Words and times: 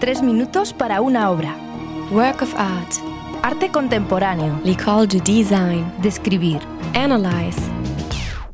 Tres 0.00 0.22
minutos 0.22 0.72
para 0.72 1.02
una 1.02 1.30
obra. 1.30 1.54
Work 2.10 2.40
of 2.40 2.54
art. 2.56 2.94
Arte 3.42 3.70
contemporáneo. 3.70 4.58
L'école 4.64 5.06
du 5.06 5.20
design. 5.20 5.84
Describir. 6.02 6.58
Analyze. 6.94 7.58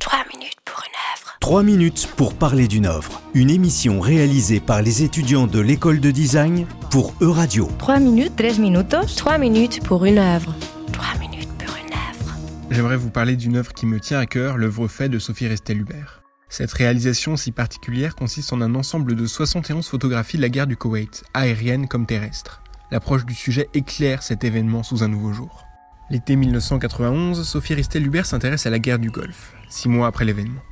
Trois 0.01 0.25
minutes 0.29 0.57
pour 0.65 0.83
une 0.83 0.97
œuvre. 1.15 1.37
3 1.39 1.63
minutes 1.63 2.09
pour 2.17 2.35
parler 2.35 2.67
d'une 2.67 2.87
œuvre. 2.87 3.21
Une 3.33 3.51
émission 3.51 4.01
réalisée 4.01 4.59
par 4.59 4.83
les 4.83 5.05
étudiants 5.05 5.47
de 5.47 5.61
l'école 5.61 6.01
de 6.01 6.11
design 6.11 6.67
pour 6.91 7.15
Euradio. 7.21 7.69
Trois 7.79 8.01
minutes, 8.01 8.33
tres 8.37 8.59
minutos. 8.59 9.07
Trois 9.17 9.39
minutes 9.39 9.85
pour 9.85 10.05
une 10.05 10.19
œuvre. 10.19 10.53
Trois 10.93 11.17
minutes 11.21 11.49
pour 11.65 11.77
une 11.77 11.93
œuvre. 11.93 12.35
J'aimerais 12.73 12.97
vous 12.97 13.11
parler 13.11 13.37
d'une 13.37 13.55
œuvre 13.55 13.73
qui 13.73 13.87
me 13.87 14.01
tient 14.01 14.19
à 14.19 14.27
cœur, 14.27 14.57
l'œuvre 14.57 14.89
fait 14.89 15.09
de 15.09 15.21
Sophie 15.21 15.47
Restel-Hubert. 15.47 16.26
Cette 16.49 16.73
réalisation 16.73 17.37
si 17.37 17.51
particulière 17.51 18.15
consiste 18.15 18.53
en 18.53 18.61
un 18.61 18.75
ensemble 18.75 19.17
de 19.17 19.27
71 19.27 19.87
photographies 19.87 20.37
de 20.37 20.43
la 20.43 20.49
guerre 20.49 20.67
du 20.67 20.77
Koweït, 20.77 21.25
aérienne 21.35 21.89
comme 21.89 22.07
terrestre. 22.07 22.63
L'approche 22.91 23.27
du 23.27 23.35
sujet 23.35 23.69
éclaire 23.75 24.23
cet 24.23 24.45
événement 24.45 24.83
sous 24.83 25.03
un 25.03 25.09
nouveau 25.09 25.33
jour. 25.33 25.65
L'été 26.09 26.37
1991, 26.37 27.43
Sophie 27.43 27.75
Ristel-Hubert 27.75 28.27
s'intéresse 28.27 28.65
à 28.67 28.71
la 28.71 28.79
guerre 28.79 29.01
du 29.01 29.11
Golfe, 29.11 29.55
six 29.69 29.89
mois 29.89 30.07
après 30.07 30.25
l'événement. 30.25 30.63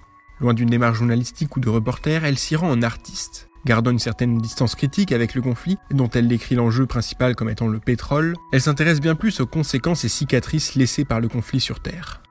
Loin 0.40 0.54
d'une 0.54 0.70
démarche 0.70 0.98
journalistique 0.98 1.56
ou 1.56 1.60
de 1.60 1.68
reporter, 1.68 2.24
elle 2.24 2.38
s'y 2.38 2.54
rend 2.54 2.70
en 2.70 2.82
artiste. 2.82 3.48
Gardant 3.66 3.90
une 3.90 3.98
certaine 3.98 4.38
distance 4.38 4.76
critique 4.76 5.10
avec 5.10 5.34
le 5.34 5.42
conflit, 5.42 5.78
dont 5.90 6.10
elle 6.10 6.28
décrit 6.28 6.54
l'enjeu 6.54 6.86
principal 6.86 7.34
comme 7.34 7.48
étant 7.48 7.66
le 7.66 7.80
pétrole, 7.80 8.36
elle 8.52 8.60
s'intéresse 8.60 9.00
bien 9.00 9.16
plus 9.16 9.40
aux 9.40 9.46
conséquences 9.46 10.04
et 10.04 10.08
cicatrices 10.08 10.76
laissées 10.76 11.04
par 11.04 11.20
le 11.20 11.28
conflit 11.28 11.60
sur 11.60 11.80
Terre. 11.80 12.23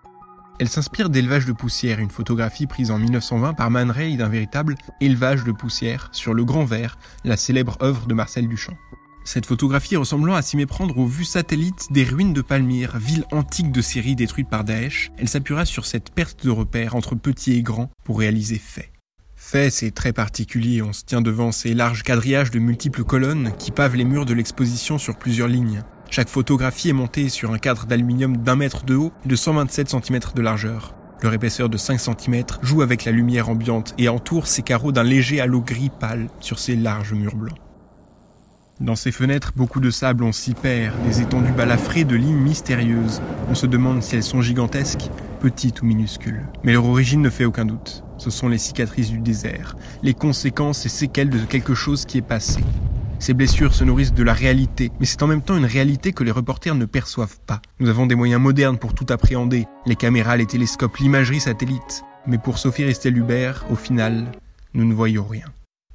Elle 0.60 0.70
s'inspire 0.70 1.10
d'Élevage 1.10 1.46
de 1.46 1.52
poussière, 1.52 2.00
une 2.00 2.12
photographie 2.12 2.68
prise 2.68 2.92
en 2.92 3.00
1920 3.00 3.54
par 3.54 3.72
Man 3.72 3.90
Ray 3.90 4.18
d'un 4.18 4.30
véritable 4.30 4.76
élevage 5.02 5.44
de 5.44 5.52
poussière 5.52 6.10
sur 6.12 6.34
le 6.34 6.46
Grand 6.46 6.64
Vert, 6.64 6.98
la 7.24 7.38
célèbre 7.38 7.78
œuvre 7.82 8.06
de 8.06 8.14
Marcel 8.14 8.48
Duchamp. 8.48 8.78
Cette 9.26 9.46
photographie 9.46 9.96
ressemblant 9.96 10.36
à 10.36 10.42
s'y 10.42 10.58
méprendre 10.58 10.98
aux 10.98 11.08
vues 11.08 11.26
satellites 11.26 11.88
des 11.92 12.04
ruines 12.04 12.34
de 12.34 12.42
Palmyre, 12.42 12.98
ville 12.98 13.26
antique 13.32 13.72
de 13.72 13.82
Syrie 13.82 14.16
détruite 14.16 14.50
par 14.50 14.64
Daesh, 14.64 15.12
elle 15.18 15.30
s'appuiera 15.30 15.66
sur 15.66 15.86
cette 15.86 16.12
perte 16.12 16.46
de 16.46 16.52
repère 16.52 16.96
entre 16.96 17.16
petits 17.16 17.54
et 17.54 17.62
grands 17.64 17.90
pour 18.04 18.20
réaliser 18.20 18.60
fait. 18.60 18.92
Fait, 19.36 19.70
c'est 19.70 19.92
très 19.92 20.14
particulier, 20.14 20.82
on 20.82 20.94
se 20.94 21.04
tient 21.04 21.22
devant 21.22 21.52
ces 21.52 21.74
larges 21.74 22.04
quadrillages 22.04 22.52
de 22.52 22.60
multiples 22.60 23.04
colonnes 23.04 23.54
qui 23.58 23.72
pavent 23.72 23.96
les 23.96 24.06
murs 24.06 24.26
de 24.26 24.34
l'exposition 24.34 24.98
sur 24.98 25.18
plusieurs 25.18 25.48
lignes. 25.48 25.84
Chaque 26.16 26.30
photographie 26.30 26.90
est 26.90 26.94
montée 26.94 27.28
sur 27.28 27.54
un 27.54 27.58
cadre 27.58 27.88
d'aluminium 27.88 28.38
d'un 28.38 28.56
mètre 28.56 28.86
de 28.86 28.94
haut 28.94 29.12
et 29.26 29.28
de 29.28 29.36
127 29.36 29.90
cm 29.90 30.20
de 30.36 30.42
largeur. 30.44 30.94
Leur 31.24 31.34
épaisseur 31.34 31.70
de 31.70 31.78
5 31.78 32.00
cm 32.00 32.44
joue 32.62 32.84
avec 32.84 33.06
la 33.06 33.12
lumière 33.12 33.50
ambiante 33.50 33.96
et 33.98 34.10
entoure 34.10 34.46
ces 34.46 34.62
carreaux 34.62 34.92
d'un 34.92 35.02
léger 35.02 35.42
halo 35.42 35.62
gris 35.62 35.90
pâle 35.90 36.30
sur 36.40 36.60
ces 36.60 36.76
larges 36.76 37.14
murs 37.14 37.36
blancs. 37.36 37.58
Dans 38.80 38.96
ces 38.96 39.12
fenêtres, 39.12 39.54
beaucoup 39.56 39.80
de 39.80 39.90
sable 39.90 40.24
on 40.24 40.32
s'y 40.32 40.54
perd, 40.54 40.94
des 41.04 41.22
étendues 41.22 41.52
balafrées 41.52 42.04
de 42.04 42.16
lignes 42.16 42.38
mystérieuses. 42.38 43.20
On 43.50 43.56
se 43.56 43.66
demande 43.66 44.04
si 44.04 44.16
elles 44.16 44.22
sont 44.22 44.42
gigantesques, 44.42 45.10
petites 45.40 45.82
ou 45.82 45.88
minuscules. 45.88 46.44
Mais 46.64 46.74
leur 46.74 46.86
origine 46.86 47.24
ne 47.24 47.32
fait 47.32 47.46
aucun 47.46 47.66
doute. 47.66 48.04
Ce 48.20 48.30
sont 48.30 48.50
les 48.50 48.60
cicatrices 48.60 49.10
du 49.10 49.18
désert, 49.18 49.76
les 50.04 50.14
conséquences 50.14 50.86
et 50.86 50.90
séquelles 50.90 51.32
de 51.32 51.40
quelque 51.40 51.74
chose 51.74 52.06
qui 52.06 52.20
est 52.20 52.22
passé. 52.22 52.62
Ces 53.20 53.34
blessures 53.34 53.74
se 53.74 53.84
nourrissent 53.84 54.14
de 54.14 54.24
la 54.24 54.34
réalité, 54.34 54.92
mais 55.00 55.06
c'est 55.06 55.24
en 55.24 55.28
même 55.28 55.42
temps 55.42 55.58
une 55.58 55.66
réalité 55.66 56.12
que 56.12 56.24
les 56.24 56.32
reporters 56.32 56.76
ne 56.76 56.86
perçoivent 56.86 57.40
pas. 57.46 57.62
Nous 57.80 57.90
avons 57.90 58.06
des 58.06 58.16
moyens 58.16 58.42
modernes 58.42 58.78
pour 58.78 58.94
tout 58.94 59.06
appréhender, 59.10 59.66
les 59.86 59.96
caméras, 59.96 60.38
les 60.38 60.46
télescopes, 60.46 60.98
l'imagerie 60.98 61.40
satellite. 61.40 62.04
Mais 62.28 62.38
pour 62.38 62.58
Sophie 62.58 62.84
Ristel-Hubert, 62.86 63.66
au 63.70 63.76
final, 63.76 64.32
nous 64.74 64.86
ne 64.86 64.94
voyons 64.94 65.26
rien. 65.26 65.46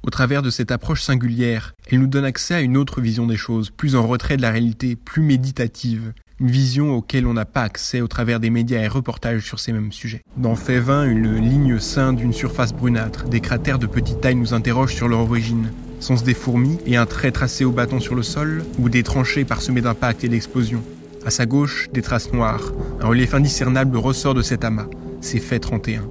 Au 0.01 0.09
travers 0.09 0.41
de 0.41 0.49
cette 0.49 0.71
approche 0.71 1.03
singulière, 1.03 1.73
elle 1.91 1.99
nous 1.99 2.07
donne 2.07 2.25
accès 2.25 2.55
à 2.55 2.61
une 2.61 2.77
autre 2.77 3.01
vision 3.01 3.27
des 3.27 3.35
choses, 3.35 3.69
plus 3.69 3.95
en 3.95 4.07
retrait 4.07 4.37
de 4.37 4.41
la 4.41 4.51
réalité, 4.51 4.95
plus 4.95 5.21
méditative, 5.21 6.13
une 6.39 6.49
vision 6.49 6.93
auquel 6.93 7.27
on 7.27 7.33
n'a 7.33 7.45
pas 7.45 7.63
accès 7.63 7.99
au 7.99 8.07
travers 8.07 8.39
des 8.39 8.49
médias 8.49 8.81
et 8.81 8.87
reportages 8.87 9.43
sur 9.43 9.59
ces 9.59 9.73
mêmes 9.73 9.91
sujets. 9.91 10.21
Dans 10.37 10.55
Fait 10.55 10.79
20, 10.79 11.05
une 11.05 11.35
ligne 11.35 11.79
ceinte 11.79 12.15
d'une 12.15 12.31
surface 12.31 12.73
brunâtre, 12.73 13.25
des 13.25 13.41
cratères 13.41 13.79
de 13.79 13.87
petite 13.87 14.21
taille 14.21 14.35
nous 14.35 14.53
interrogent 14.53 14.95
sur 14.95 15.09
leur 15.09 15.19
origine. 15.19 15.69
Sont-ce 15.99 16.23
des 16.23 16.33
fourmis 16.33 16.77
et 16.85 16.95
un 16.95 17.05
trait 17.05 17.31
tracé 17.31 17.65
au 17.65 17.71
bâton 17.71 17.99
sur 17.99 18.15
le 18.15 18.23
sol, 18.23 18.63
ou 18.79 18.89
des 18.89 19.03
tranchées 19.03 19.45
parsemées 19.45 19.81
d'impacts 19.81 20.23
et 20.23 20.29
d'explosions 20.29 20.83
À 21.25 21.29
sa 21.29 21.45
gauche, 21.45 21.89
des 21.91 22.01
traces 22.01 22.31
noires. 22.31 22.71
Un 23.01 23.07
relief 23.07 23.33
indiscernable 23.33 23.97
ressort 23.97 24.33
de 24.33 24.41
cet 24.41 24.63
amas. 24.63 24.87
C'est 25.21 25.39
fait 25.39 25.59
31. 25.59 26.03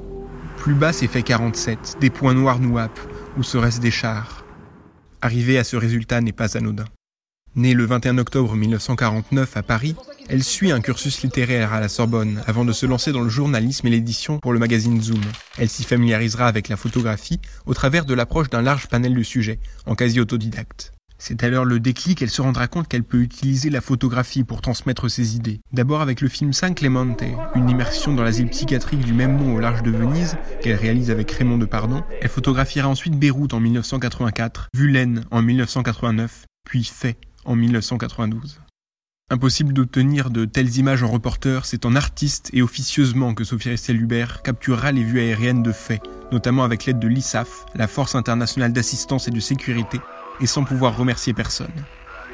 Plus 0.58 0.74
bas, 0.74 0.92
c'est 0.92 1.06
fait 1.06 1.22
47. 1.22 1.96
Des 2.00 2.10
points 2.10 2.34
noirs 2.34 2.58
nous 2.58 2.78
happent. 2.78 3.00
Ou 3.38 3.42
serait-ce 3.42 3.80
des 3.80 3.90
chars 3.90 4.44
Arriver 5.22 5.58
à 5.58 5.64
ce 5.64 5.76
résultat 5.76 6.20
n'est 6.20 6.32
pas 6.32 6.56
anodin. 6.56 6.84
Née 7.58 7.74
le 7.74 7.86
21 7.86 8.18
octobre 8.18 8.54
1949 8.54 9.56
à 9.56 9.64
Paris, 9.64 9.96
elle 10.28 10.44
suit 10.44 10.70
un 10.70 10.80
cursus 10.80 11.22
littéraire 11.22 11.72
à 11.72 11.80
la 11.80 11.88
Sorbonne 11.88 12.40
avant 12.46 12.64
de 12.64 12.70
se 12.70 12.86
lancer 12.86 13.10
dans 13.10 13.22
le 13.22 13.28
journalisme 13.28 13.84
et 13.88 13.90
l'édition 13.90 14.38
pour 14.38 14.52
le 14.52 14.60
magazine 14.60 15.02
Zoom. 15.02 15.20
Elle 15.58 15.68
s'y 15.68 15.82
familiarisera 15.82 16.46
avec 16.46 16.68
la 16.68 16.76
photographie 16.76 17.40
au 17.66 17.74
travers 17.74 18.04
de 18.04 18.14
l'approche 18.14 18.48
d'un 18.48 18.62
large 18.62 18.86
panel 18.86 19.12
de 19.12 19.22
sujets, 19.24 19.58
en 19.86 19.96
quasi 19.96 20.20
autodidacte. 20.20 20.92
C'est 21.18 21.42
alors 21.42 21.64
le 21.64 21.80
déclic 21.80 22.18
qu'elle 22.18 22.30
se 22.30 22.42
rendra 22.42 22.68
compte 22.68 22.86
qu'elle 22.86 23.02
peut 23.02 23.22
utiliser 23.22 23.70
la 23.70 23.80
photographie 23.80 24.44
pour 24.44 24.60
transmettre 24.60 25.10
ses 25.10 25.34
idées. 25.34 25.58
D'abord 25.72 26.00
avec 26.00 26.20
le 26.20 26.28
film 26.28 26.52
San 26.52 26.76
Clemente, 26.76 27.24
une 27.56 27.68
immersion 27.68 28.14
dans 28.14 28.22
l'asile 28.22 28.50
psychiatrique 28.50 29.04
du 29.04 29.12
même 29.12 29.36
nom 29.36 29.56
au 29.56 29.58
large 29.58 29.82
de 29.82 29.90
Venise, 29.90 30.36
qu'elle 30.62 30.76
réalise 30.76 31.10
avec 31.10 31.28
Raymond 31.32 31.58
Depardon. 31.58 32.04
Elle 32.22 32.28
photographiera 32.28 32.88
ensuite 32.88 33.18
Beyrouth 33.18 33.52
en 33.52 33.58
1984, 33.58 34.68
Vulen 34.74 35.24
en 35.32 35.42
1989, 35.42 36.44
puis 36.62 36.84
Fait 36.84 37.16
en 37.48 37.56
1992. 37.56 38.60
Impossible 39.30 39.74
d'obtenir 39.74 40.30
de 40.30 40.44
telles 40.44 40.76
images 40.76 41.02
en 41.02 41.08
reporter, 41.08 41.66
c'est 41.66 41.84
en 41.84 41.96
artiste 41.96 42.50
et 42.52 42.62
officieusement 42.62 43.34
que 43.34 43.42
Sophie 43.44 43.70
Restel-Hubert 43.70 44.42
capturera 44.42 44.92
les 44.92 45.02
vues 45.02 45.20
aériennes 45.20 45.62
de 45.62 45.72
fait, 45.72 46.00
notamment 46.32 46.64
avec 46.64 46.86
l'aide 46.86 46.98
de 46.98 47.08
l'ISAF, 47.08 47.66
la 47.74 47.88
Force 47.88 48.14
internationale 48.14 48.72
d'assistance 48.72 49.28
et 49.28 49.30
de 49.30 49.40
sécurité, 49.40 50.00
et 50.40 50.46
sans 50.46 50.64
pouvoir 50.64 50.96
remercier 50.96 51.34
personne. 51.34 51.66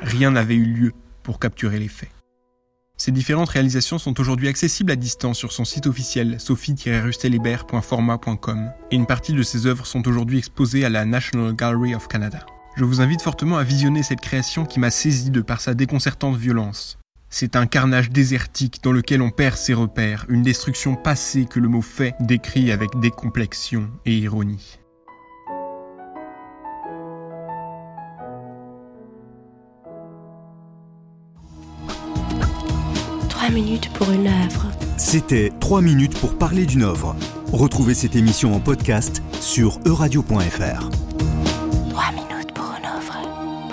Rien 0.02 0.30
n'avait 0.32 0.54
eu 0.54 0.66
lieu 0.66 0.92
pour 1.22 1.40
capturer 1.40 1.78
les 1.78 1.88
faits. 1.88 2.10
Ces 2.96 3.10
différentes 3.10 3.48
réalisations 3.48 3.98
sont 3.98 4.20
aujourd'hui 4.20 4.46
accessibles 4.46 4.92
à 4.92 4.96
distance 4.96 5.36
sur 5.36 5.50
son 5.50 5.64
site 5.64 5.88
officiel 5.88 6.38
sophie-rustelhibert.format.com 6.38 8.70
et 8.92 8.94
une 8.94 9.06
partie 9.06 9.32
de 9.32 9.42
ses 9.42 9.66
œuvres 9.66 9.86
sont 9.86 10.06
aujourd'hui 10.06 10.38
exposées 10.38 10.84
à 10.84 10.90
la 10.90 11.04
National 11.04 11.56
Gallery 11.56 11.96
of 11.96 12.06
Canada. 12.06 12.46
Je 12.76 12.82
vous 12.82 13.00
invite 13.00 13.22
fortement 13.22 13.56
à 13.56 13.62
visionner 13.62 14.02
cette 14.02 14.20
création 14.20 14.64
qui 14.64 14.80
m'a 14.80 14.90
saisi 14.90 15.30
de 15.30 15.40
par 15.40 15.60
sa 15.60 15.74
déconcertante 15.74 16.36
violence. 16.36 16.98
C'est 17.30 17.54
un 17.54 17.66
carnage 17.66 18.10
désertique 18.10 18.82
dans 18.82 18.90
lequel 18.90 19.22
on 19.22 19.30
perd 19.30 19.56
ses 19.56 19.74
repères, 19.74 20.26
une 20.28 20.42
destruction 20.42 20.96
passée 20.96 21.46
que 21.46 21.60
le 21.60 21.68
mot 21.68 21.82
fait 21.82 22.14
décrit 22.20 22.72
avec 22.72 22.90
décomplexion 22.98 23.90
et 24.06 24.16
ironie. 24.16 24.80
Trois 33.28 33.50
minutes 33.50 33.88
pour 33.92 34.10
une 34.10 34.26
œuvre. 34.26 34.66
C'était 34.96 35.52
3 35.60 35.80
minutes 35.80 36.18
pour 36.18 36.36
parler 36.38 36.66
d'une 36.66 36.82
œuvre. 36.82 37.14
Retrouvez 37.52 37.94
cette 37.94 38.16
émission 38.16 38.54
en 38.54 38.60
podcast 38.60 39.22
sur 39.40 39.78
euradio.fr. 39.86 40.90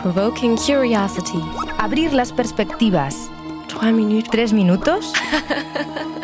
Provoking 0.01 0.57
curiosity. 0.57 1.39
Abrir 1.77 2.11
las 2.11 2.31
perspectivas. 2.31 3.29
Trois 3.67 3.93
minutes. 3.93 4.31
Tres 4.31 4.51
minutos. 4.51 5.13